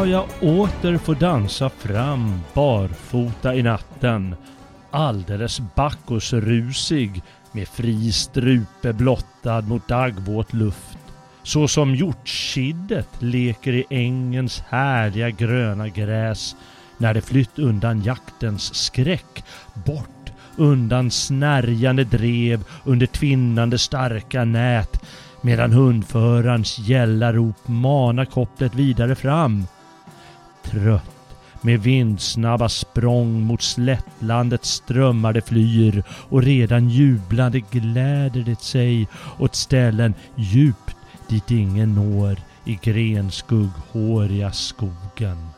ska 0.00 0.06
jag 0.08 0.26
åter 0.40 0.98
få 0.98 1.14
dansa 1.14 1.68
fram 1.68 2.40
barfota 2.54 3.54
i 3.54 3.62
natten. 3.62 4.34
Alldeles 4.90 5.60
Bacchusrusig 5.76 7.22
med 7.52 7.68
fri 7.68 8.12
strupe 8.12 8.92
blottad 8.92 9.60
mot 9.60 9.88
daggvåt 9.88 10.52
luft. 10.52 10.98
Så 11.42 11.68
som 11.68 11.94
hjortkiddet 11.94 13.08
leker 13.18 13.72
i 13.72 13.84
ängens 13.90 14.60
härliga 14.60 15.30
gröna 15.30 15.88
gräs 15.88 16.56
när 16.98 17.14
det 17.14 17.20
flytt 17.20 17.58
undan 17.58 18.02
jaktens 18.02 18.74
skräck 18.74 19.44
bort 19.74 20.32
undan 20.56 21.10
snärjande 21.10 22.04
drev 22.04 22.64
under 22.84 23.06
tvinnande 23.06 23.78
starka 23.78 24.44
nät 24.44 25.02
medan 25.40 25.72
hundförarens 25.72 26.78
gälla 26.78 27.32
rop 27.32 27.68
manar 27.68 28.24
kopplet 28.24 28.74
vidare 28.74 29.14
fram. 29.14 29.66
Trött 30.64 31.20
med 31.62 31.80
vindsnabba 31.80 32.68
språng 32.68 33.40
mot 33.40 33.62
slättlandet 33.62 34.64
strömmar 34.64 35.32
det 35.32 35.42
flyr 35.42 36.02
och 36.08 36.42
redan 36.42 36.88
jublande 36.88 37.60
gläder 37.60 38.40
det 38.40 38.60
sig 38.60 39.08
åt 39.38 39.54
ställen 39.54 40.14
djupt 40.36 40.96
dit 41.28 41.50
ingen 41.50 41.94
når 41.94 42.36
i 42.66 42.78
grenskugghåriga 42.82 44.52
skogen. 44.52 45.48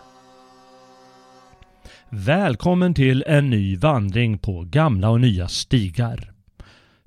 Välkommen 2.09 2.95
till 2.95 3.25
en 3.27 3.51
ny 3.51 3.77
vandring 3.77 4.39
på 4.39 4.65
gamla 4.65 5.11
och 5.11 5.21
nya 5.21 5.49
stigar. 5.49 6.33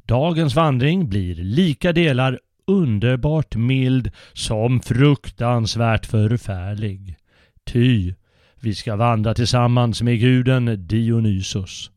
Dagens 0.06 0.56
vandring 0.56 1.10
blir 1.10 1.36
lika 1.36 1.94
delar 1.94 2.40
underbart 2.68 3.56
mild 3.56 4.12
som 4.34 4.82
fruktansvärt 4.82 6.06
förfärlig. 6.06 7.16
Ty 7.66 8.14
vi 8.60 8.76
ska 8.76 8.96
vandra 8.96 9.34
tillsammans 9.34 10.02
med 10.02 10.20
guden 10.20 10.88
Dionysos. 10.88 11.92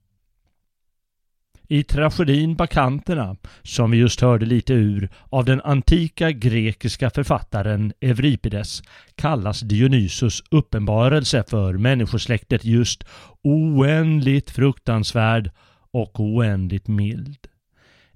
I 1.70 1.83
tragedin 1.83 2.55
Bakanterna, 2.56 3.36
som 3.62 3.91
vi 3.91 3.96
just 3.96 4.20
hörde 4.20 4.46
lite 4.46 4.72
ur, 4.72 5.08
av 5.30 5.44
den 5.44 5.61
antika 5.61 6.30
grekiska 6.30 7.11
författaren 7.11 7.92
Euripides 8.00 8.83
kallas 9.14 9.61
Dionysos 9.61 10.42
uppenbarelse 10.50 11.44
för 11.48 11.74
människosläktet 11.74 12.64
just 12.64 13.05
oändligt 13.42 14.50
fruktansvärd 14.50 15.50
och 15.91 16.20
oändligt 16.20 16.89
mild. 16.89 17.46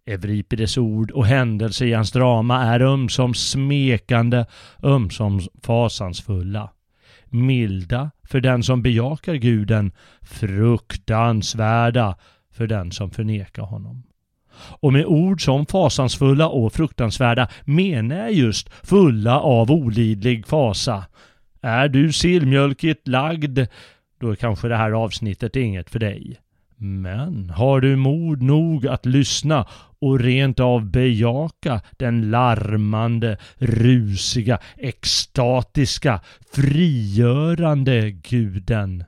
Euripides 0.06 0.78
ord 0.78 1.10
och 1.10 1.26
händelser 1.26 1.86
i 1.86 1.92
hans 1.92 2.12
drama 2.12 2.62
är 2.62 2.80
ömsom 2.80 3.34
smekande, 3.34 4.46
ömsom 4.82 5.41
fasansfulla. 5.62 6.70
Milda 7.32 8.10
för 8.25 8.41
den 8.41 8.62
som 8.62 8.82
bejakar 8.82 9.34
guden, 9.34 9.93
fruktansvärda 10.22 12.16
för 12.53 12.66
den 12.66 12.93
som 12.93 13.10
förnekar 13.10 13.62
honom. 13.62 14.03
Och 14.54 14.93
med 14.93 15.06
ord 15.06 15.44
som 15.44 15.66
fasansfulla 15.66 16.48
och 16.48 16.72
fruktansvärda 16.72 17.48
menar 17.65 18.16
jag 18.16 18.32
just 18.32 18.69
fulla 18.87 19.41
av 19.41 19.71
olidlig 19.71 20.47
fasa. 20.47 21.04
Är 21.62 21.88
du 21.88 22.12
sillmjölkigt 22.12 23.09
lagd, 23.09 23.59
då 24.21 24.31
är 24.31 24.34
kanske 24.34 24.69
det 24.69 24.76
här 24.76 24.91
avsnittet 24.91 25.56
inget 25.56 25.91
för 25.91 25.98
dig. 25.98 26.41
Men 26.84 27.50
har 27.50 27.81
du 27.81 27.97
mod 27.97 28.43
nog 28.43 28.87
att 28.87 29.06
lyssna 29.06 29.66
och 30.00 30.20
rent 30.20 30.60
av 30.60 30.84
bejaka 30.84 31.81
den 31.97 32.31
larmande, 32.31 33.37
rusiga, 33.59 34.59
extatiska, 34.76 36.21
frigörande 36.54 38.10
guden? 38.10 39.04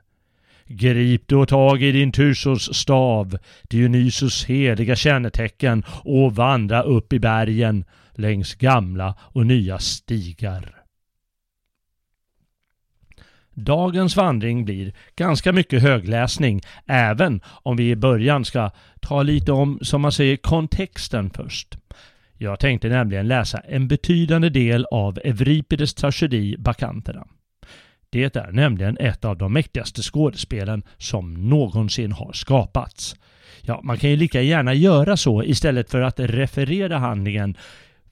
Grip 0.67 1.27
då 1.27 1.45
tag 1.45 1.83
i 1.83 1.91
din 1.91 2.11
Tysos 2.11 2.75
stav, 2.75 3.37
Dionysos 3.69 4.45
heliga 4.45 4.95
kännetecken 4.95 5.83
och 5.87 6.35
vandra 6.35 6.81
upp 6.81 7.13
i 7.13 7.19
bergen 7.19 7.85
längs 8.13 8.55
gamla 8.55 9.15
och 9.19 9.45
nya 9.45 9.79
stigar. 9.79 10.74
Dagens 13.55 14.15
vandring 14.15 14.65
blir 14.65 14.93
ganska 15.15 15.51
mycket 15.51 15.81
högläsning 15.81 16.61
även 16.85 17.41
om 17.45 17.77
vi 17.77 17.89
i 17.89 17.95
början 17.95 18.45
ska 18.45 18.71
ta 19.01 19.23
lite 19.23 19.51
om, 19.51 19.79
som 19.81 20.01
man 20.01 20.11
säger, 20.11 20.37
kontexten 20.37 21.29
först. 21.29 21.77
Jag 22.37 22.59
tänkte 22.59 22.89
nämligen 22.89 23.27
läsa 23.27 23.59
en 23.59 23.87
betydande 23.87 24.49
del 24.49 24.85
av 24.91 25.19
Euripides 25.23 25.93
tragedi 25.93 26.55
Bakanterna. 26.57 27.27
Det 28.09 28.35
är 28.35 28.51
nämligen 28.51 28.97
ett 28.97 29.25
av 29.25 29.37
de 29.37 29.53
mäktigaste 29.53 30.01
skådespelen 30.01 30.83
som 30.97 31.49
någonsin 31.49 32.11
har 32.11 32.33
skapats. 32.33 33.15
Ja, 33.61 33.81
man 33.83 33.97
kan 33.97 34.09
ju 34.09 34.15
lika 34.15 34.41
gärna 34.41 34.73
göra 34.73 35.17
så 35.17 35.43
istället 35.43 35.91
för 35.91 36.01
att 36.01 36.19
referera 36.19 36.97
handlingen 36.97 37.57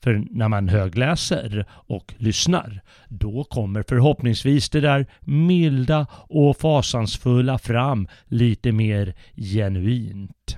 för 0.03 0.23
när 0.31 0.47
man 0.47 0.69
högläser 0.69 1.65
och 1.69 2.13
lyssnar, 2.17 2.81
då 3.07 3.43
kommer 3.43 3.83
förhoppningsvis 3.87 4.69
det 4.69 4.81
där 4.81 5.05
milda 5.21 6.07
och 6.11 6.57
fasansfulla 6.57 7.57
fram 7.57 8.07
lite 8.25 8.71
mer 8.71 9.13
genuint. 9.35 10.57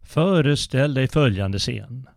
Föreställ 0.00 0.94
dig 0.94 1.08
följande 1.08 1.58
scen. 1.58 2.08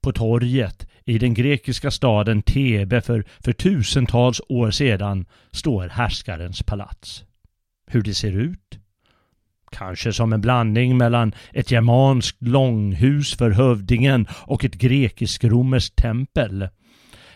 På 0.00 0.12
torget 0.12 0.88
i 1.04 1.18
den 1.18 1.34
grekiska 1.34 1.90
staden 1.90 2.42
Thebe 2.42 3.00
för, 3.00 3.24
för 3.40 3.52
tusentals 3.52 4.40
år 4.48 4.70
sedan 4.70 5.26
står 5.50 5.88
härskarens 5.88 6.62
palats. 6.62 7.24
Hur 7.86 8.02
det 8.02 8.14
ser 8.14 8.32
ut? 8.32 8.79
Kanske 9.80 10.12
som 10.12 10.32
en 10.32 10.40
blandning 10.40 10.96
mellan 10.96 11.32
ett 11.52 11.70
germanskt 11.70 12.42
långhus 12.42 13.34
för 13.34 13.50
hövdingen 13.50 14.26
och 14.32 14.64
ett 14.64 14.74
grekisk-romerskt 14.74 15.96
tempel. 15.96 16.68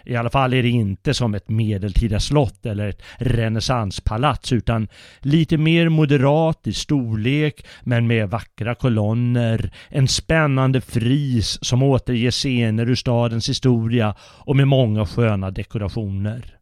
I 0.05 0.17
alla 0.17 0.31
fall 0.31 0.55
är 0.55 0.63
det 0.63 0.69
inte 0.69 1.15
som 1.15 1.35
ett 1.35 1.49
medeltida 1.49 2.21
slott 2.21 2.67
eller 2.67 2.89
ett 2.89 3.03
renässanspalats 3.19 4.53
utan 4.53 4.89
lite 5.21 5.57
mer 5.57 5.89
moderat 5.89 6.67
i 6.67 6.73
storlek 6.73 7.67
men 7.83 8.07
med 8.07 8.31
vackra 8.31 8.75
kolonner, 8.75 9.73
en 9.89 10.09
spännande 10.09 10.81
fris 10.81 11.59
som 11.63 11.83
återger 11.83 12.31
scener 12.31 12.91
ur 12.91 12.95
stadens 12.95 13.49
historia 13.49 14.15
och 14.21 14.57
med 14.57 14.69
många 14.69 15.07
sköna 15.07 15.51
dekorationer. 15.51 16.59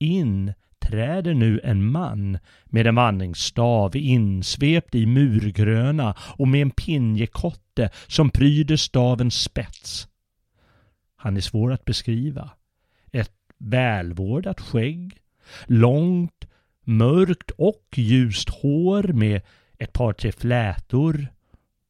In 0.00 0.52
träder 0.88 1.34
nu 1.34 1.60
en 1.64 1.90
man 1.90 2.38
med 2.64 2.86
en 2.86 2.94
vandringsstav 2.94 3.96
insvept 3.96 4.94
i 4.94 5.06
murgröna 5.06 6.14
och 6.20 6.48
med 6.48 6.62
en 6.62 6.70
pinjekotte 6.70 7.90
som 8.06 8.30
pryder 8.30 8.76
stavens 8.76 9.42
spets. 9.42 10.08
Han 11.16 11.36
är 11.36 11.40
svår 11.40 11.72
att 11.72 11.84
beskriva. 11.84 12.50
Ett 13.12 13.32
välvårdat 13.58 14.60
skägg, 14.60 15.16
långt, 15.66 16.44
mörkt 16.84 17.50
och 17.50 17.86
ljust 17.94 18.48
hår 18.48 19.02
med 19.02 19.40
ett 19.78 19.92
par 19.92 20.12
tre 20.12 20.32
flätor. 20.32 21.28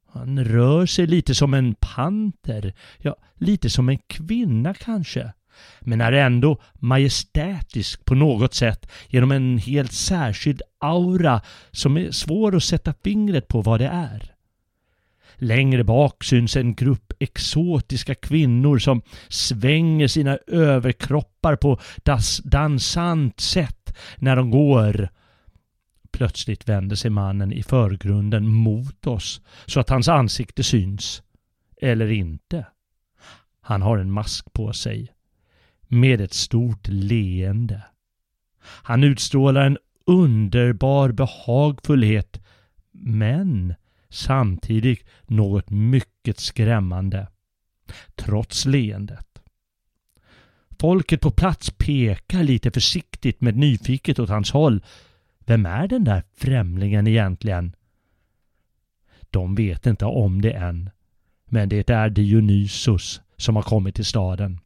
Han 0.08 0.44
rör 0.44 0.86
sig 0.86 1.06
lite 1.06 1.34
som 1.34 1.54
en 1.54 1.74
panter, 1.74 2.74
ja, 2.98 3.16
lite 3.34 3.70
som 3.70 3.88
en 3.88 3.98
kvinna 3.98 4.74
kanske 4.74 5.32
men 5.80 6.00
är 6.00 6.12
ändå 6.12 6.60
majestätisk 6.74 8.04
på 8.04 8.14
något 8.14 8.54
sätt 8.54 8.90
genom 9.08 9.30
en 9.30 9.58
helt 9.58 9.92
särskild 9.92 10.62
aura 10.80 11.40
som 11.70 11.96
är 11.96 12.10
svår 12.10 12.56
att 12.56 12.62
sätta 12.62 12.94
fingret 13.04 13.48
på 13.48 13.62
vad 13.62 13.80
det 13.80 13.86
är. 13.86 14.34
Längre 15.34 15.84
bak 15.84 16.24
syns 16.24 16.56
en 16.56 16.74
grupp 16.74 17.12
exotiska 17.18 18.14
kvinnor 18.14 18.78
som 18.78 19.02
svänger 19.28 20.08
sina 20.08 20.38
överkroppar 20.46 21.56
på 21.56 21.80
das 21.96 22.38
dansant 22.38 23.40
sätt 23.40 23.96
när 24.16 24.36
de 24.36 24.50
går. 24.50 25.08
Plötsligt 26.12 26.68
vänder 26.68 26.96
sig 26.96 27.10
mannen 27.10 27.52
i 27.52 27.62
förgrunden 27.62 28.48
mot 28.48 29.06
oss 29.06 29.40
så 29.66 29.80
att 29.80 29.90
hans 29.90 30.08
ansikte 30.08 30.62
syns. 30.62 31.22
Eller 31.80 32.10
inte. 32.10 32.66
Han 33.60 33.82
har 33.82 33.98
en 33.98 34.10
mask 34.10 34.52
på 34.52 34.72
sig 34.72 35.12
med 35.88 36.20
ett 36.20 36.34
stort 36.34 36.88
leende. 36.88 37.82
Han 38.60 39.04
utstrålar 39.04 39.66
en 39.66 39.78
underbar 40.06 41.12
behagfullhet 41.12 42.40
men 42.92 43.74
samtidigt 44.08 45.04
något 45.26 45.70
mycket 45.70 46.38
skrämmande. 46.38 47.28
Trots 48.14 48.66
leendet. 48.66 49.42
Folket 50.80 51.20
på 51.20 51.30
plats 51.30 51.70
pekar 51.70 52.42
lite 52.42 52.70
försiktigt 52.70 53.40
med 53.40 53.56
nyfiket 53.56 54.18
åt 54.18 54.28
hans 54.28 54.50
håll. 54.50 54.84
Vem 55.38 55.66
är 55.66 55.88
den 55.88 56.04
där 56.04 56.22
främlingen 56.36 57.06
egentligen? 57.06 57.76
De 59.30 59.54
vet 59.54 59.86
inte 59.86 60.04
om 60.04 60.42
det 60.42 60.52
än. 60.52 60.90
Men 61.44 61.68
det 61.68 61.90
är 61.90 62.10
Dionysos 62.10 63.20
som 63.36 63.56
har 63.56 63.62
kommit 63.62 63.94
till 63.94 64.04
staden. 64.04 64.60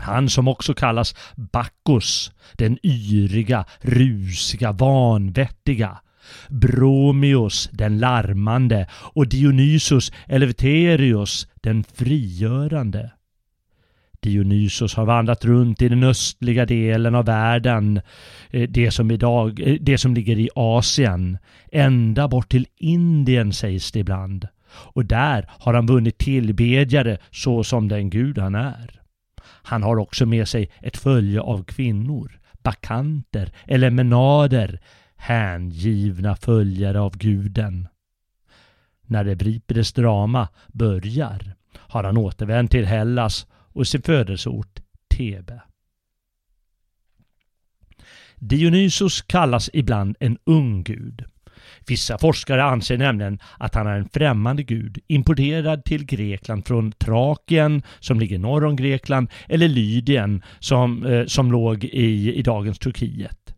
Han 0.00 0.28
som 0.28 0.48
också 0.48 0.74
kallas 0.74 1.14
Bacchus, 1.36 2.32
den 2.52 2.78
yriga, 2.82 3.64
rusiga, 3.80 4.72
vanvettiga. 4.72 5.98
Bromios, 6.48 7.68
den 7.72 7.98
larmande 7.98 8.86
och 8.92 9.28
Dionysos 9.28 10.12
Eleftherios 10.26 11.48
den 11.54 11.84
frigörande. 11.84 13.10
Dionysos 14.20 14.94
har 14.94 15.06
vandrat 15.06 15.44
runt 15.44 15.82
i 15.82 15.88
den 15.88 16.04
östliga 16.04 16.66
delen 16.66 17.14
av 17.14 17.24
världen, 17.24 18.00
eh, 18.50 18.68
det 18.68 18.90
som, 18.90 19.10
idag, 19.10 19.60
eh, 19.60 19.76
det 19.80 19.98
som 19.98 20.14
ligger 20.14 20.38
i 20.38 20.48
Asien, 20.54 21.38
ända 21.72 22.28
bort 22.28 22.48
till 22.48 22.66
Indien 22.76 23.52
sägs 23.52 23.92
det 23.92 23.98
ibland. 23.98 24.48
Och 24.68 25.04
där 25.04 25.50
har 25.58 25.74
han 25.74 25.86
vunnit 25.86 26.18
tillbedjare 26.18 27.18
så 27.30 27.64
som 27.64 27.88
den 27.88 28.10
gud 28.10 28.38
han 28.38 28.54
är. 28.54 29.00
Han 29.46 29.82
har 29.82 29.96
också 29.96 30.26
med 30.26 30.48
sig 30.48 30.70
ett 30.80 30.96
följe 30.96 31.40
av 31.40 31.64
kvinnor, 31.64 32.40
bakanter 32.62 33.52
eller 33.66 33.90
menader, 33.90 34.80
hängivna 35.16 36.36
följare 36.36 37.00
av 37.00 37.18
guden. 37.18 37.88
När 39.02 39.24
Euripides 39.24 39.92
drama 39.92 40.48
börjar 40.66 41.54
har 41.74 42.04
han 42.04 42.16
återvänt 42.16 42.70
till 42.70 42.86
Hellas 42.86 43.46
och 43.52 43.86
sin 43.86 44.02
födelseort 44.02 44.80
Thebe. 45.08 45.62
Dionysos 48.36 49.22
kallas 49.22 49.70
ibland 49.72 50.16
en 50.20 50.38
ung 50.44 50.82
gud. 50.82 51.24
Vissa 51.86 52.18
forskare 52.18 52.64
anser 52.64 52.98
nämligen 52.98 53.38
att 53.58 53.74
han 53.74 53.86
är 53.86 53.98
en 53.98 54.08
främmande 54.08 54.62
gud 54.62 54.98
importerad 55.06 55.84
till 55.84 56.04
Grekland 56.04 56.66
från 56.66 56.92
Trakien 56.92 57.82
som 58.00 58.20
ligger 58.20 58.38
norr 58.38 58.64
om 58.64 58.76
Grekland 58.76 59.28
eller 59.48 59.68
Lydien 59.68 60.42
som, 60.58 61.06
eh, 61.06 61.26
som 61.26 61.52
låg 61.52 61.84
i, 61.84 62.34
i 62.34 62.42
dagens 62.42 62.78
Turkiet. 62.78 63.54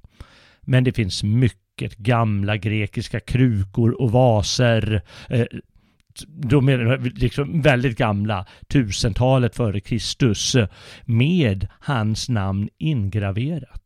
Men 0.61 0.85
det 0.85 0.93
finns 0.93 1.23
mycket 1.23 1.97
gamla 1.97 2.57
grekiska 2.57 3.21
krukor 3.21 4.03
och 4.03 4.13
vaser 4.13 5.03
eh, 5.31 5.47
de 6.27 6.69
är 6.69 6.99
liksom 7.21 7.63
väldigt 7.63 7.99
gamla, 7.99 8.47
tusentalet 8.69 9.57
före 9.57 9.81
Kristus, 9.81 10.57
med 11.05 11.67
hans 11.81 12.29
namn 12.29 12.69
ingraverat. 12.79 13.78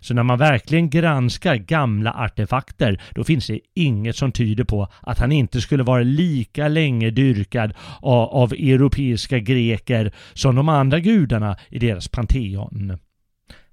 Så 0.00 0.14
när 0.14 0.22
man 0.22 0.38
verkligen 0.38 0.90
granskar 0.90 1.56
gamla 1.56 2.12
artefakter, 2.12 3.02
då 3.14 3.24
finns 3.24 3.46
det 3.46 3.60
inget 3.74 4.16
som 4.16 4.32
tyder 4.32 4.64
på 4.64 4.88
att 5.00 5.18
han 5.18 5.32
inte 5.32 5.60
skulle 5.60 5.82
vara 5.82 6.02
lika 6.02 6.68
länge 6.68 7.10
dyrkad 7.10 7.74
av, 8.00 8.28
av 8.28 8.52
europeiska 8.52 9.38
greker 9.38 10.12
som 10.32 10.56
de 10.56 10.68
andra 10.68 11.00
gudarna 11.00 11.56
i 11.68 11.78
deras 11.78 12.08
Pantheon. 12.08 12.98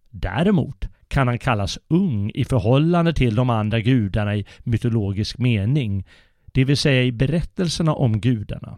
Däremot 0.10 0.88
kan 1.08 1.28
han 1.28 1.40
kallas 1.40 1.80
ung 1.88 2.32
i 2.34 2.46
förhållande 2.46 3.14
till 3.14 3.36
de 3.36 3.50
andra 3.50 3.80
gudarna 3.80 4.36
i 4.36 4.46
mytologisk 4.64 5.38
mening, 5.38 6.06
det 6.46 6.66
vill 6.66 6.78
säga 6.78 7.04
i 7.04 7.12
berättelserna 7.12 7.94
om 7.94 8.22
gudarna. 8.22 8.78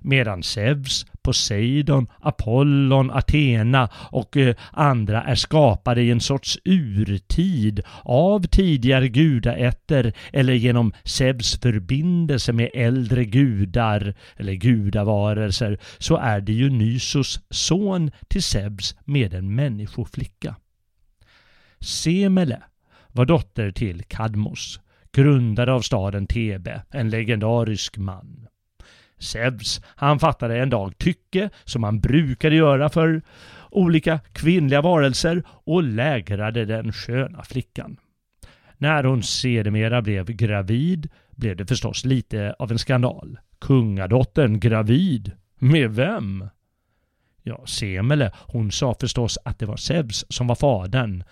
Medan 0.00 0.42
Zeus, 0.42 1.06
Poseidon, 1.22 2.06
Apollon, 2.20 3.10
Athena 3.10 3.88
och 3.94 4.36
eh, 4.36 4.54
andra 4.72 5.22
är 5.22 5.34
skapade 5.34 6.02
i 6.02 6.10
en 6.10 6.20
sorts 6.20 6.58
urtid 6.64 7.82
av 8.02 8.42
tidigare 8.42 9.08
gudaätter 9.08 10.12
eller 10.32 10.52
genom 10.52 10.92
Zeus 11.04 11.60
förbindelse 11.60 12.52
med 12.52 12.70
äldre 12.74 13.24
gudar 13.24 14.14
eller 14.36 14.52
gudavarelser 14.52 15.78
så 15.98 16.16
är 16.16 16.40
Dionysos 16.40 17.40
son 17.50 18.10
till 18.28 18.42
Zeus 18.42 18.96
med 19.04 19.34
en 19.34 19.54
människoflicka. 19.54 20.56
Semele 21.80 22.62
var 23.12 23.24
dotter 23.24 23.70
till 23.70 24.02
Kadmos 24.02 24.80
grundare 25.12 25.72
av 25.72 25.80
staden 25.80 26.26
Thebe, 26.26 26.82
en 26.90 27.10
legendarisk 27.10 27.98
man. 27.98 28.49
Zeus, 29.20 29.80
han 29.84 30.18
fattade 30.18 30.58
en 30.58 30.70
dag 30.70 30.98
tycke, 30.98 31.50
som 31.64 31.82
han 31.82 32.00
brukade 32.00 32.56
göra 32.56 32.88
för 32.88 33.22
olika 33.70 34.20
kvinnliga 34.32 34.82
varelser 34.82 35.42
och 35.46 35.82
lägrade 35.82 36.64
den 36.64 36.92
sköna 36.92 37.42
flickan. 37.42 37.96
När 38.78 39.04
hon 39.04 39.22
sedermera 39.22 40.02
blev 40.02 40.24
gravid 40.26 41.08
blev 41.30 41.56
det 41.56 41.66
förstås 41.66 42.04
lite 42.04 42.54
av 42.58 42.72
en 42.72 42.78
skandal. 42.78 43.38
Kungadottern 43.60 44.60
gravid? 44.60 45.32
Med 45.58 45.90
vem? 45.90 46.48
Ja, 47.42 47.66
Semele, 47.66 48.32
hon 48.34 48.70
sa 48.72 48.94
förstås 49.00 49.38
att 49.44 49.58
det 49.58 49.66
var 49.66 49.76
Zeus 49.76 50.24
som 50.28 50.46
var 50.46 50.54
fadern, 50.54 51.24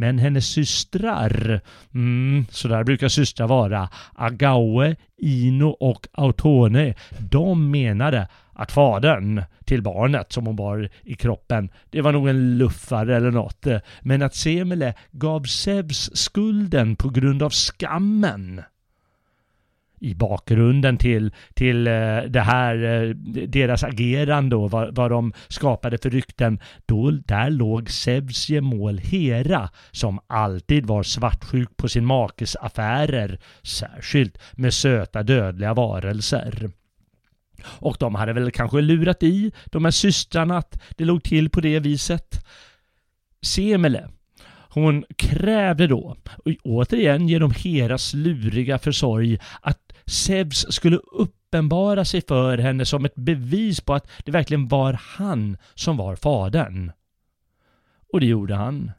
men 0.00 0.18
hennes 0.18 0.46
systrar, 0.46 1.60
mm, 1.94 2.46
så 2.50 2.68
där 2.68 2.84
brukar 2.84 3.08
systrar 3.08 3.46
vara, 3.46 3.88
Agaue, 4.14 4.96
Ino 5.18 5.66
och 5.66 6.06
Autone, 6.12 6.94
de 7.30 7.70
menade 7.70 8.28
att 8.52 8.72
fadern 8.72 9.42
till 9.64 9.82
barnet 9.82 10.32
som 10.32 10.46
hon 10.46 10.56
bar 10.56 10.88
i 11.02 11.14
kroppen, 11.14 11.70
det 11.90 12.00
var 12.00 12.12
nog 12.12 12.28
en 12.28 12.58
luffare 12.58 13.16
eller 13.16 13.30
något. 13.30 13.66
Men 14.00 14.22
att 14.22 14.34
Semele 14.34 14.94
gav 15.12 15.44
Zeus 15.44 16.16
skulden 16.16 16.96
på 16.96 17.08
grund 17.08 17.42
av 17.42 17.50
skammen 17.50 18.62
i 20.00 20.14
bakgrunden 20.14 20.96
till, 20.96 21.32
till 21.54 21.86
eh, 21.86 21.92
det 22.28 22.40
här, 22.40 22.84
eh, 22.84 23.14
deras 23.46 23.84
agerande 23.84 24.56
och 24.56 24.70
vad, 24.70 24.94
vad 24.94 25.10
de 25.10 25.32
skapade 25.48 25.98
för 25.98 26.10
rykten, 26.10 26.60
då 26.86 27.10
där 27.10 27.50
låg 27.50 27.90
Zeus 27.90 28.48
gemål 28.48 28.98
Hera 28.98 29.68
som 29.90 30.20
alltid 30.26 30.86
var 30.86 31.02
svartsjuk 31.02 31.76
på 31.76 31.88
sin 31.88 32.06
makes 32.06 32.56
affärer, 32.56 33.38
särskilt 33.62 34.38
med 34.52 34.74
söta 34.74 35.22
dödliga 35.22 35.74
varelser. 35.74 36.70
Och 37.64 37.96
de 38.00 38.14
hade 38.14 38.32
väl 38.32 38.50
kanske 38.50 38.80
lurat 38.80 39.22
i 39.22 39.52
de 39.64 39.84
här 39.84 39.92
systrarna 39.92 40.58
att 40.58 40.82
det 40.96 41.04
låg 41.04 41.22
till 41.22 41.50
på 41.50 41.60
det 41.60 41.80
viset. 41.80 42.46
Semele, 43.42 44.08
hon 44.70 45.04
krävde 45.16 45.86
då, 45.86 46.16
återigen 46.62 47.28
genom 47.28 47.50
Heras 47.50 48.14
luriga 48.14 48.78
försorg, 48.78 49.38
att 49.60 49.89
Zeus 50.10 50.66
skulle 50.70 50.96
uppenbara 50.96 52.04
sig 52.04 52.22
för 52.28 52.58
henne 52.58 52.86
som 52.86 53.04
ett 53.04 53.14
bevis 53.14 53.80
på 53.80 53.94
att 53.94 54.10
det 54.24 54.30
verkligen 54.30 54.68
var 54.68 55.00
han 55.02 55.56
som 55.74 55.96
var 55.96 56.16
fadern. 56.16 56.92
Och 58.12 58.20
det 58.20 58.26
gjorde 58.26 58.54
han. 58.54 58.90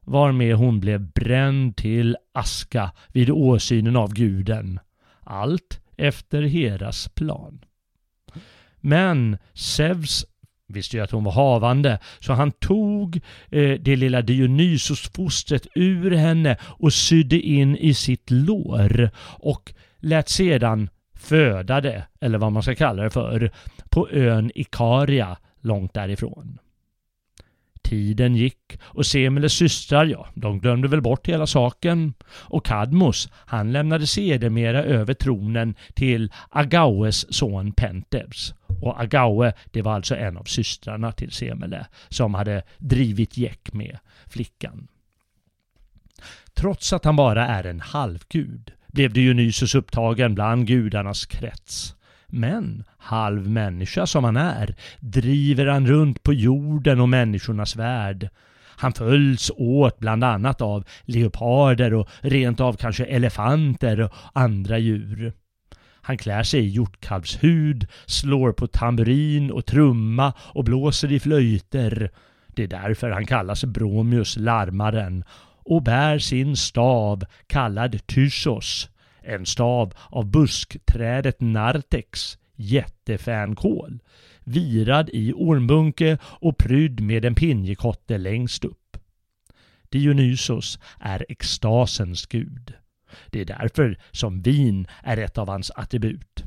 Varmed 0.00 0.54
hon 0.54 0.80
blev 0.80 1.00
bränd 1.00 1.76
till 1.76 2.16
aska 2.32 2.92
vid 3.08 3.30
åsynen 3.30 3.96
av 3.96 4.14
guden. 4.14 4.80
Allt 5.20 5.80
efter 5.96 6.42
Heras 6.42 7.08
plan. 7.08 7.64
Men 8.76 9.38
Zeus 9.54 10.24
visste 10.66 10.96
ju 10.96 11.02
att 11.02 11.10
hon 11.10 11.24
var 11.24 11.32
havande, 11.32 11.98
så 12.20 12.32
han 12.32 12.52
tog 12.52 13.20
eh, 13.50 13.80
det 13.80 13.96
lilla 13.96 14.22
Dionysos-fostret 14.22 15.66
ur 15.74 16.10
henne 16.10 16.56
och 16.62 16.92
sydde 16.92 17.40
in 17.40 17.76
i 17.76 17.94
sitt 17.94 18.30
lår 18.30 19.10
och 19.22 19.72
lät 20.00 20.28
sedan 20.28 20.90
föda 21.14 21.80
det, 21.80 22.06
eller 22.20 22.38
vad 22.38 22.52
man 22.52 22.62
ska 22.62 22.74
kalla 22.74 23.02
det 23.02 23.10
för, 23.10 23.50
på 23.88 24.08
ön 24.10 24.50
Ikaria 24.54 25.36
långt 25.60 25.94
därifrån. 25.94 26.58
Tiden 27.82 28.36
gick 28.36 28.78
och 28.82 29.06
Semeles 29.06 29.52
systrar, 29.52 30.04
ja, 30.04 30.28
de 30.34 30.60
glömde 30.60 30.88
väl 30.88 31.00
bort 31.00 31.28
hela 31.28 31.46
saken. 31.46 32.14
Och 32.30 32.64
Kadmos, 32.64 33.28
han 33.32 33.72
lämnade 33.72 34.06
sedermera 34.06 34.82
över 34.82 35.14
tronen 35.14 35.74
till 35.94 36.32
Agaues 36.50 37.34
son 37.34 37.72
Pentebs. 37.72 38.54
Och 38.82 39.00
Agaue, 39.00 39.52
det 39.64 39.82
var 39.82 39.94
alltså 39.94 40.16
en 40.16 40.36
av 40.36 40.44
systrarna 40.44 41.12
till 41.12 41.30
Semele, 41.30 41.86
som 42.08 42.34
hade 42.34 42.62
drivit 42.78 43.36
gäck 43.36 43.72
med 43.72 43.98
flickan. 44.26 44.88
Trots 46.54 46.92
att 46.92 47.04
han 47.04 47.16
bara 47.16 47.46
är 47.46 47.66
en 47.66 47.80
halvgud 47.80 48.72
blev 48.92 49.12
Dionysos 49.12 49.74
upptagen 49.74 50.34
bland 50.34 50.66
gudarnas 50.66 51.26
krets. 51.26 51.94
Men 52.26 52.84
halv 52.98 53.50
människa 53.50 54.06
som 54.06 54.24
han 54.24 54.36
är 54.36 54.74
driver 55.00 55.66
han 55.66 55.86
runt 55.86 56.22
på 56.22 56.32
jorden 56.32 57.00
och 57.00 57.08
människornas 57.08 57.76
värld. 57.76 58.28
Han 58.76 58.92
följs 58.92 59.50
åt 59.56 59.98
bland 59.98 60.24
annat 60.24 60.60
av 60.60 60.84
leoparder 61.04 61.94
och 61.94 62.08
rent 62.20 62.60
av 62.60 62.72
kanske 62.72 63.04
elefanter 63.04 64.00
och 64.00 64.12
andra 64.32 64.78
djur. 64.78 65.32
Han 66.02 66.18
klär 66.18 66.42
sig 66.42 66.60
i 66.60 66.68
hjortkalvshud, 66.68 67.86
slår 68.06 68.52
på 68.52 68.66
tamburin 68.66 69.50
och 69.50 69.66
trumma 69.66 70.32
och 70.38 70.64
blåser 70.64 71.12
i 71.12 71.20
flöjter. 71.20 72.10
Det 72.46 72.62
är 72.62 72.68
därför 72.68 73.10
han 73.10 73.26
kallas 73.26 73.64
Bromius, 73.64 74.36
larmaren, 74.36 75.24
och 75.64 75.82
bär 75.82 76.18
sin 76.18 76.56
stav 76.56 77.24
kallad 77.46 78.06
Tysos, 78.06 78.90
en 79.22 79.46
stav 79.46 79.94
av 80.08 80.26
buskträdet 80.30 81.40
Nartex, 81.40 82.38
jättefänkål. 82.56 84.00
virad 84.44 85.10
i 85.12 85.32
ormbunke 85.32 86.18
och 86.22 86.58
prydd 86.58 87.00
med 87.00 87.24
en 87.24 87.34
pinjekotte 87.34 88.18
längst 88.18 88.64
upp. 88.64 88.96
Dionysos 89.88 90.78
är 91.00 91.26
extasens 91.28 92.26
gud. 92.26 92.74
Det 93.26 93.40
är 93.40 93.44
därför 93.44 93.98
som 94.10 94.42
vin 94.42 94.86
är 95.02 95.16
ett 95.16 95.38
av 95.38 95.48
hans 95.48 95.70
attribut. 95.70 96.44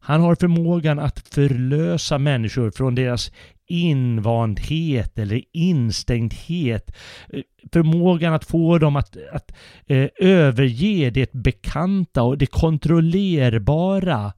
Han 0.00 0.20
har 0.20 0.34
förmågan 0.34 0.98
att 0.98 1.28
förlösa 1.28 2.18
människor 2.18 2.70
från 2.70 2.94
deras 2.94 3.32
invandhet 3.72 5.18
eller 5.18 5.42
instängdhet. 5.52 6.96
Eh, 7.32 7.40
förmågan 7.72 8.34
att 8.34 8.44
få 8.44 8.78
dem 8.78 8.96
att, 8.96 9.16
att 9.32 9.52
eh, 9.86 10.08
överge 10.16 11.10
det 11.10 11.32
bekanta 11.32 12.22
och 12.22 12.38
det 12.38 12.46
kontrollerbara. 12.46 14.32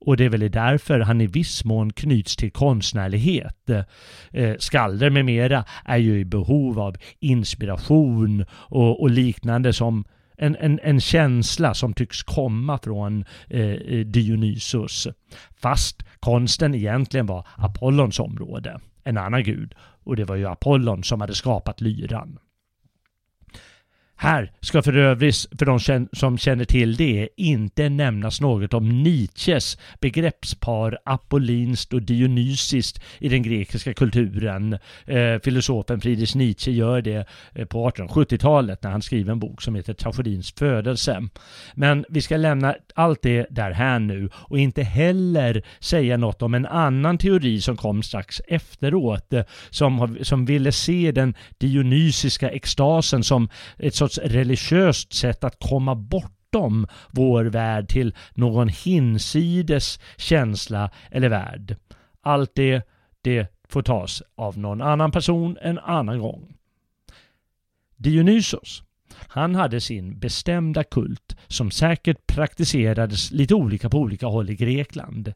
Och 0.00 0.16
det 0.16 0.24
är 0.24 0.28
väl 0.28 0.50
därför 0.50 1.00
han 1.00 1.20
i 1.20 1.26
viss 1.26 1.64
mån 1.64 1.92
knyts 1.92 2.36
till 2.36 2.50
konstnärlighet. 2.50 3.70
Eh, 4.30 4.54
skalder 4.58 5.10
med 5.10 5.24
mera 5.24 5.64
är 5.84 5.96
ju 5.96 6.18
i 6.18 6.24
behov 6.24 6.80
av 6.80 6.96
inspiration 7.20 8.44
och, 8.50 9.02
och 9.02 9.10
liknande 9.10 9.72
som 9.72 10.04
en, 10.36 10.56
en, 10.56 10.80
en 10.82 11.00
känsla 11.00 11.74
som 11.74 11.94
tycks 11.94 12.22
komma 12.22 12.78
från 12.78 13.24
eh, 13.48 13.60
eh 13.60 14.06
Dionysos. 14.06 15.08
Fast 15.56 16.02
konsten 16.20 16.74
egentligen 16.74 17.26
var 17.26 17.46
Apollons 17.56 18.20
område, 18.20 18.80
en 19.04 19.18
annan 19.18 19.44
gud. 19.44 19.74
Och 20.04 20.16
det 20.16 20.24
var 20.24 20.36
ju 20.36 20.46
Apollon 20.46 21.04
som 21.04 21.20
hade 21.20 21.34
skapat 21.34 21.80
lyran. 21.80 22.38
Här 24.16 24.52
ska 24.60 24.82
för 24.82 24.96
övrigt, 24.96 25.46
för 25.58 25.66
de 25.66 26.08
som 26.12 26.38
känner 26.38 26.64
till 26.64 26.96
det, 26.96 27.28
inte 27.36 27.88
nämnas 27.88 28.40
något 28.40 28.74
om 28.74 29.02
Nietzsches 29.02 29.78
begreppspar 30.00 30.98
apollinskt 31.04 31.92
och 31.92 32.02
dionysiskt 32.02 33.02
i 33.18 33.28
den 33.28 33.42
grekiska 33.42 33.94
kulturen. 33.94 34.78
Eh, 35.06 35.38
filosofen 35.44 36.00
Friedrich 36.00 36.34
Nietzsche 36.34 36.70
gör 36.70 37.02
det 37.02 37.26
eh, 37.54 37.66
på 37.66 37.90
1870-talet 37.90 38.82
när 38.82 38.90
han 38.90 39.02
skriver 39.02 39.32
en 39.32 39.38
bok 39.38 39.62
som 39.62 39.74
heter 39.74 39.94
Tragedins 39.94 40.52
födelse. 40.52 41.28
Men 41.74 42.04
vi 42.08 42.22
ska 42.22 42.36
lämna 42.36 42.74
allt 42.94 43.22
det 43.22 43.46
där 43.50 43.70
här 43.70 43.98
nu 43.98 44.28
och 44.34 44.58
inte 44.58 44.82
heller 44.82 45.62
säga 45.80 46.16
något 46.16 46.42
om 46.42 46.54
en 46.54 46.66
annan 46.66 47.18
teori 47.18 47.60
som 47.60 47.76
kom 47.76 48.02
strax 48.02 48.40
efteråt 48.48 49.32
eh, 49.32 49.42
som, 49.70 50.18
som 50.22 50.44
ville 50.44 50.72
se 50.72 51.12
den 51.12 51.34
dionysiska 51.58 52.50
extasen 52.50 53.24
som 53.24 53.48
ett 53.78 53.94
sorts 54.08 54.18
religiöst 54.18 55.12
sätt 55.12 55.44
att 55.44 55.68
komma 55.68 55.94
bortom 55.94 56.86
vår 57.10 57.44
värld 57.44 57.88
till 57.88 58.14
någon 58.34 58.68
hinsides 58.68 60.00
känsla 60.16 60.90
eller 61.10 61.28
värld. 61.28 61.76
Allt 62.22 62.54
det, 62.54 62.82
det 63.22 63.46
får 63.68 63.82
tas 63.82 64.22
av 64.36 64.58
någon 64.58 64.82
annan 64.82 65.10
person 65.10 65.58
en 65.60 65.78
annan 65.78 66.18
gång. 66.18 66.54
Dionysos, 67.96 68.82
han 69.28 69.54
hade 69.54 69.80
sin 69.80 70.18
bestämda 70.18 70.84
kult 70.84 71.36
som 71.46 71.70
säkert 71.70 72.26
praktiserades 72.26 73.30
lite 73.30 73.54
olika 73.54 73.90
på 73.90 73.98
olika 73.98 74.26
håll 74.26 74.50
i 74.50 74.56
Grekland. 74.56 75.32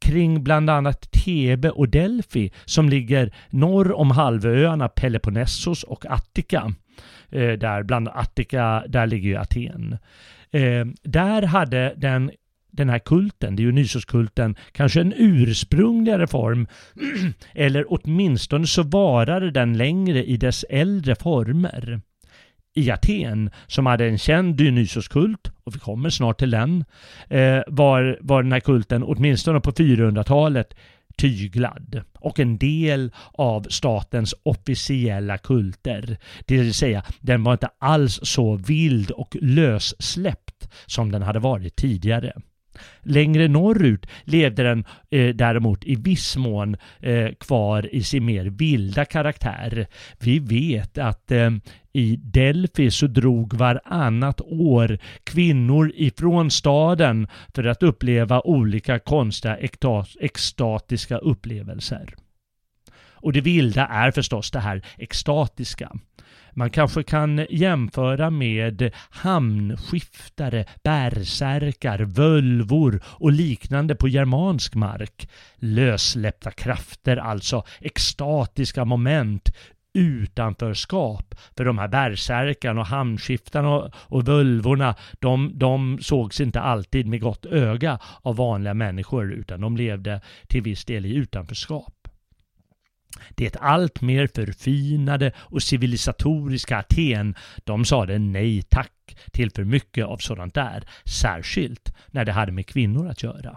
Kring 0.00 0.44
bland 0.44 0.70
annat 0.70 1.10
Thebe 1.10 1.70
och 1.70 1.88
Delphi 1.88 2.50
som 2.64 2.88
ligger 2.88 3.34
norr 3.50 3.92
om 3.92 4.10
halvöarna 4.10 4.88
Peloponnesos 4.88 5.82
och 5.82 6.06
Attika 6.06 6.74
eh, 7.30 7.52
där 7.52 7.82
bland 7.82 8.08
Attika, 8.08 8.84
där 8.88 9.06
ligger 9.06 9.28
ju 9.28 9.36
Aten. 9.36 9.98
Eh, 10.50 10.84
där 11.02 11.42
hade 11.42 11.94
den 11.96 12.30
den 12.72 12.88
här 12.88 12.98
kulten, 12.98 13.56
Dionysoskulten, 13.56 14.56
kanske 14.72 15.00
en 15.00 15.14
ursprungligare 15.16 16.26
form 16.26 16.66
eller 17.54 17.84
åtminstone 17.88 18.66
så 18.66 18.82
varade 18.82 19.50
den 19.50 19.76
längre 19.76 20.24
i 20.24 20.36
dess 20.36 20.64
äldre 20.68 21.14
former. 21.14 22.00
I 22.74 22.90
Aten, 22.90 23.50
som 23.66 23.86
hade 23.86 24.06
en 24.06 24.18
känd 24.18 24.56
Dionysoskult, 24.56 25.52
och 25.64 25.74
vi 25.74 25.78
kommer 25.78 26.10
snart 26.10 26.38
till 26.38 26.50
den, 26.50 26.84
eh, 27.28 27.60
var, 27.66 28.18
var 28.20 28.42
den 28.42 28.52
här 28.52 28.60
kulten 28.60 29.02
åtminstone 29.02 29.60
på 29.60 29.72
400-talet 29.72 30.74
tyglad 31.16 32.02
och 32.18 32.40
en 32.40 32.58
del 32.58 33.12
av 33.32 33.62
statens 33.62 34.34
officiella 34.42 35.38
kulter. 35.38 36.18
Det 36.46 36.56
vill 36.56 36.74
säga, 36.74 37.02
den 37.20 37.44
var 37.44 37.52
inte 37.52 37.68
alls 37.78 38.20
så 38.22 38.56
vild 38.56 39.10
och 39.10 39.36
lössläppt 39.40 40.68
som 40.86 41.12
den 41.12 41.22
hade 41.22 41.38
varit 41.38 41.76
tidigare. 41.76 42.32
Längre 43.02 43.48
norrut 43.48 44.06
levde 44.24 44.62
den 44.62 44.84
eh, 45.10 45.34
däremot 45.34 45.84
i 45.84 45.94
viss 45.94 46.36
mån 46.36 46.76
eh, 47.00 47.28
kvar 47.40 47.94
i 47.94 48.02
sin 48.02 48.24
mer 48.24 48.44
vilda 48.44 49.04
karaktär. 49.04 49.86
Vi 50.20 50.38
vet 50.38 50.98
att 50.98 51.30
eh, 51.30 51.50
i 51.92 52.16
Delphi 52.16 52.90
så 52.90 53.06
drog 53.06 53.54
varannat 53.54 54.40
år 54.40 54.98
kvinnor 55.24 55.92
ifrån 55.94 56.50
staden 56.50 57.28
för 57.54 57.64
att 57.64 57.82
uppleva 57.82 58.40
olika 58.40 58.98
konstiga 58.98 59.58
extatiska 60.20 61.18
upplevelser. 61.18 62.14
Och 63.22 63.32
det 63.32 63.40
vilda 63.40 63.86
är 63.86 64.10
förstås 64.10 64.50
det 64.50 64.60
här 64.60 64.82
extatiska. 64.98 65.92
Man 66.54 66.70
kanske 66.70 67.02
kan 67.02 67.46
jämföra 67.50 68.30
med 68.30 68.90
hamnskiftare, 69.10 70.64
bärsärkar, 70.84 71.98
völvor 71.98 73.02
och 73.06 73.32
liknande 73.32 73.94
på 73.94 74.08
germansk 74.08 74.74
mark. 74.74 75.28
Lössläppta 75.56 76.50
krafter, 76.50 77.16
alltså 77.16 77.64
extatiska 77.80 78.84
moment 78.84 79.50
utanförskap. 79.94 81.34
För 81.56 81.64
de 81.64 81.78
här 81.78 81.88
bärsärkarna 81.88 82.80
och 82.80 82.86
hamnskiftarna 82.86 83.68
och, 83.68 83.90
och 83.94 84.28
völvorna, 84.28 84.94
de, 85.20 85.52
de 85.54 85.98
sågs 86.00 86.40
inte 86.40 86.60
alltid 86.60 87.06
med 87.06 87.20
gott 87.20 87.46
öga 87.46 87.98
av 88.22 88.36
vanliga 88.36 88.74
människor 88.74 89.32
utan 89.32 89.60
de 89.60 89.76
levde 89.76 90.20
till 90.48 90.62
viss 90.62 90.84
del 90.84 91.06
i 91.06 91.14
utanförskap. 91.14 92.08
Det 93.30 93.56
allt 93.56 94.00
mer 94.00 94.26
förfinade 94.34 95.32
och 95.36 95.62
civilisatoriska 95.62 96.78
Aten, 96.78 97.34
de 97.64 97.84
sade 97.84 98.18
nej 98.18 98.62
tack 98.62 99.16
till 99.32 99.50
för 99.50 99.64
mycket 99.64 100.06
av 100.06 100.16
sådant 100.16 100.54
där, 100.54 100.84
särskilt 101.04 101.94
när 102.06 102.24
det 102.24 102.32
hade 102.32 102.52
med 102.52 102.66
kvinnor 102.66 103.08
att 103.08 103.22
göra. 103.22 103.56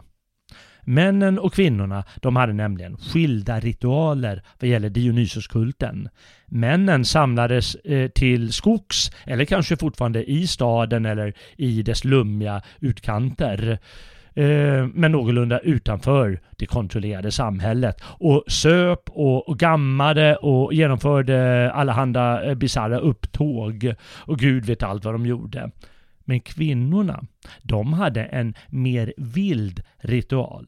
Männen 0.87 1.39
och 1.39 1.53
kvinnorna 1.53 2.03
de 2.21 2.35
hade 2.35 2.53
nämligen 2.53 2.97
skilda 2.97 3.59
ritualer 3.59 4.41
vad 4.59 4.69
gäller 4.69 4.89
Dionysoskulten. 4.89 6.09
Männen 6.45 7.05
samlades 7.05 7.75
eh, 7.75 8.09
till 8.09 8.53
skogs 8.53 9.11
eller 9.25 9.45
kanske 9.45 9.77
fortfarande 9.77 10.31
i 10.31 10.47
staden 10.47 11.05
eller 11.05 11.33
i 11.57 11.81
dess 11.81 12.03
lummiga 12.03 12.61
utkanter 12.79 13.79
eh, 14.33 14.87
men 14.93 15.11
någorlunda 15.11 15.59
utanför 15.59 16.41
det 16.57 16.65
kontrollerade 16.65 17.31
samhället. 17.31 18.01
Och 18.03 18.43
söp 18.47 19.09
och, 19.09 19.49
och 19.49 19.59
gammade 19.59 20.35
och 20.35 20.73
genomförde 20.73 21.71
allehanda 21.71 22.43
eh, 22.43 22.55
bisarra 22.55 22.99
upptåg. 22.99 23.93
Och 24.01 24.39
Gud 24.39 24.65
vet 24.65 24.83
allt 24.83 25.05
vad 25.05 25.13
de 25.13 25.25
gjorde. 25.25 25.71
Men 26.25 26.39
kvinnorna, 26.39 27.23
de 27.61 27.93
hade 27.93 28.23
en 28.23 28.53
mer 28.69 29.13
vild 29.17 29.83
ritual. 29.97 30.67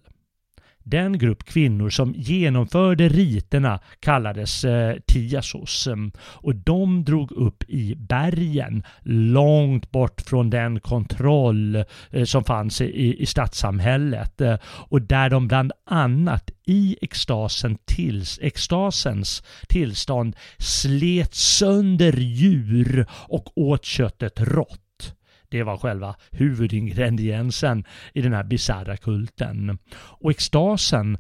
Den 0.90 1.18
grupp 1.18 1.44
kvinnor 1.44 1.90
som 1.90 2.14
genomförde 2.18 3.10
riterna 3.10 3.80
kallades 4.00 4.64
eh, 4.64 4.96
Tiasos. 5.08 5.88
Mm. 5.88 6.12
Och 6.20 6.56
de 6.56 7.04
drog 7.04 7.32
upp 7.32 7.64
i 7.68 7.96
bergen 7.96 8.84
långt 9.04 9.92
bort 9.92 10.22
från 10.22 10.50
den 10.50 10.80
kontroll 10.80 11.76
eh, 12.12 12.24
som 12.24 12.44
fanns 12.44 12.82
i, 12.82 13.22
i 13.22 13.26
stadssamhället. 13.26 14.42
Eh, 14.42 14.56
och 14.66 15.02
där 15.02 15.30
de 15.30 15.48
bland 15.48 15.72
annat 15.86 16.52
i 16.66 16.98
extasen 17.02 17.78
tills, 17.86 18.40
extasens 18.42 19.44
tillstånd 19.70 20.36
slet 20.58 21.36
sönder 21.36 22.18
djur 22.18 23.06
och 23.12 23.58
åt 23.58 23.86
köttet 23.86 24.40
rått. 24.40 24.87
Det 25.50 25.64
var 25.64 25.78
själva 25.78 26.16
huvudingrediensen 26.32 27.84
i 28.14 28.22
den 28.22 28.34
här 28.34 28.44
bisarra 28.44 28.98
kulten. 28.98 29.78
Och 29.96 30.32
extasen, 30.32 31.18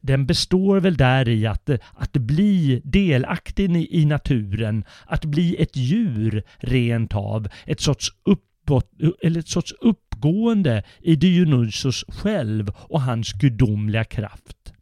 den 0.00 0.26
består 0.26 0.80
väl 0.80 0.96
där 0.96 1.28
i 1.28 1.46
att, 1.46 1.70
att 1.94 2.12
bli 2.12 2.80
delaktig 2.84 3.94
i 3.94 4.04
naturen, 4.04 4.84
att 5.06 5.24
bli 5.24 5.56
ett 5.62 5.76
djur 5.76 6.42
rent 6.58 7.14
av, 7.14 7.48
ett 7.66 7.80
sorts 7.80 8.08
uppåt, 8.24 8.90
eller 9.22 9.40
ett 9.40 9.48
sorts 9.48 9.72
uppgående 9.80 10.82
i 11.00 11.16
Dionysos 11.16 12.04
själv 12.08 12.70
och 12.76 13.02
hans 13.02 13.32
gudomliga 13.32 14.04
kraft. 14.04 14.75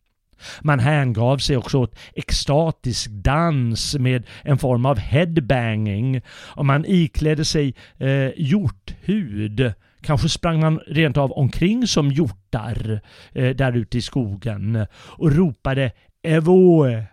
Man 0.63 0.81
hängav 0.81 1.39
sig 1.39 1.57
också 1.57 1.79
åt 1.79 1.99
extatisk 2.15 3.11
dans 3.11 3.95
med 3.95 4.27
en 4.43 4.59
form 4.59 4.87
av 4.87 4.99
headbanging 4.99 6.21
och 6.29 6.67
man 6.67 6.85
iklädde 6.87 7.45
sig 7.45 7.75
eh, 7.99 8.31
hjorthud 8.37 9.75
Kanske 10.05 10.29
sprang 10.29 10.61
man 10.61 10.81
rent 10.87 11.17
av 11.17 11.33
omkring 11.33 11.87
som 11.87 12.11
hjortar 12.11 13.01
eh, 13.33 13.51
där 13.51 13.77
ute 13.77 13.99
i 13.99 14.03
skogen 14.03 14.87
och 14.95 15.33
ropade 15.33 15.93
Evoe, 16.23 17.05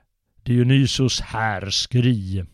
Dionysos 0.43 1.21
härskri. 1.21 2.45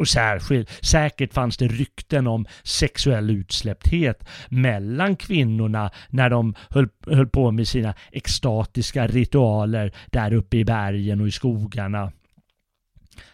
Och 0.00 0.08
särskilt, 0.08 0.84
säkert 0.84 1.32
fanns 1.32 1.56
det 1.56 1.68
rykten 1.68 2.26
om 2.26 2.46
sexuell 2.62 3.30
utsläppthet 3.30 4.24
mellan 4.48 5.16
kvinnorna 5.16 5.90
när 6.08 6.30
de 6.30 6.54
höll, 6.70 6.88
höll 7.06 7.28
på 7.28 7.50
med 7.50 7.68
sina 7.68 7.94
extatiska 8.12 9.06
ritualer 9.06 9.92
där 10.06 10.32
uppe 10.32 10.56
i 10.56 10.64
bergen 10.64 11.20
och 11.20 11.28
i 11.28 11.30
skogarna. 11.30 12.12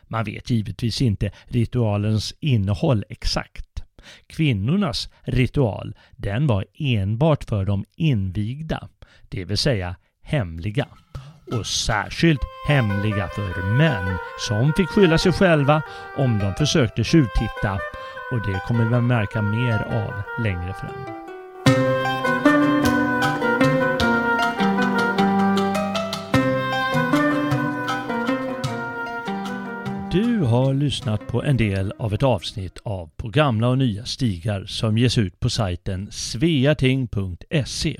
Man 0.02 0.24
vet 0.24 0.50
givetvis 0.50 1.02
inte 1.02 1.30
ritualens 1.44 2.34
innehåll 2.40 3.04
exakt. 3.08 3.82
Kvinnornas 4.26 5.10
ritual, 5.22 5.94
den 6.16 6.46
var 6.46 6.64
enbart 6.74 7.44
för 7.44 7.64
de 7.64 7.84
invigda, 7.96 8.88
det 9.28 9.44
vill 9.44 9.58
säga 9.58 9.96
hemliga 10.22 10.88
och 11.52 11.66
särskilt 11.66 12.40
hemliga 12.68 13.28
för 13.28 13.62
män 13.62 14.18
som 14.38 14.72
fick 14.76 14.88
skylla 14.88 15.18
sig 15.18 15.32
själva 15.32 15.82
om 16.16 16.38
de 16.38 16.54
försökte 16.54 17.04
tjuvtitta 17.04 17.78
och 18.32 18.46
det 18.46 18.62
kommer 18.66 18.84
vi 18.84 19.00
märka 19.00 19.42
mer 19.42 19.78
av 19.78 20.42
längre 20.42 20.74
fram. 20.74 21.16
Du 30.16 30.40
har 30.40 30.74
lyssnat 30.74 31.26
på 31.26 31.42
en 31.42 31.56
del 31.56 31.92
av 31.98 32.14
ett 32.14 32.22
avsnitt 32.22 32.78
av 32.82 33.10
På 33.16 33.28
gamla 33.28 33.68
och 33.68 33.78
nya 33.78 34.04
stigar 34.04 34.64
som 34.64 34.98
ges 34.98 35.18
ut 35.18 35.40
på 35.40 35.50
sajten 35.50 36.12
sveating.se. 36.12 37.96